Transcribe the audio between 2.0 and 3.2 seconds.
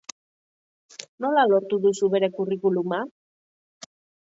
bere Curriculuma?